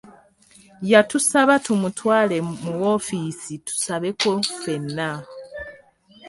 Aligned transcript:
Yatusaba 0.91 1.53
tumutwale 1.65 2.35
mu 2.63 2.71
woofiisi 2.79 3.53
tusabeko 3.65 4.29
ffenna. 4.47 5.09